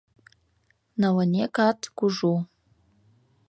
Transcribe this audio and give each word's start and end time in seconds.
Нылынекат 0.99 1.79
кужу. 1.97 2.33